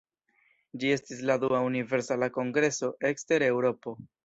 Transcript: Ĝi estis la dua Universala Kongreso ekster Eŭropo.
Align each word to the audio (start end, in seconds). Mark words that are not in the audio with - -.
Ĝi 0.83 0.89
estis 0.93 1.21
la 1.31 1.35
dua 1.43 1.59
Universala 1.67 2.31
Kongreso 2.39 2.93
ekster 3.13 3.49
Eŭropo. 3.53 3.99